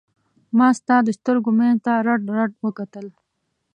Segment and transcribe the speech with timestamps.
[0.57, 3.05] ما ستا د سترګو منځ ته رډ رډ وکتل.